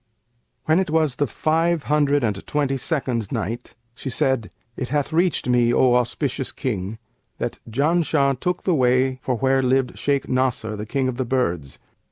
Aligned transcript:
When 0.65 0.79
it 0.79 0.89
was 0.89 1.17
the 1.17 1.27
Five 1.27 1.83
Hundred 1.83 2.23
and 2.23 2.47
Twenty 2.47 2.75
second 2.75 3.31
Night, 3.31 3.75
She 3.93 4.09
said, 4.09 4.49
It 4.75 4.89
hath 4.89 5.13
reached 5.13 5.47
me, 5.47 5.71
O 5.71 5.93
auspicious 5.93 6.51
King, 6.51 6.97
that 7.37 7.59
"Janshah 7.69 8.39
took 8.39 8.63
the 8.63 8.73
way 8.73 9.19
for 9.21 9.35
where 9.35 9.61
lived 9.61 9.99
Shaykh 9.99 10.27
Nasr, 10.27 10.75
the 10.75 10.87
King 10.87 11.07
of 11.07 11.17
the 11.17 11.25
Birds. 11.25 11.77